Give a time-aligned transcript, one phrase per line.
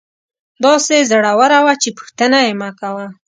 [0.63, 3.05] داسې زړوره وه چې پوښتنه یې مکوه.